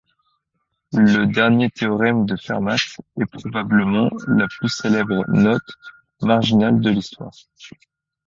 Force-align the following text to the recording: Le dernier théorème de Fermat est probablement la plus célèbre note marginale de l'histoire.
Le 0.93 1.25
dernier 1.27 1.69
théorème 1.69 2.25
de 2.25 2.35
Fermat 2.35 2.77
est 3.21 3.27
probablement 3.31 4.09
la 4.29 4.47
plus 4.47 4.67
célèbre 4.69 5.25
note 5.27 5.61
marginale 6.23 6.79
de 6.79 6.89
l'histoire. 6.89 7.33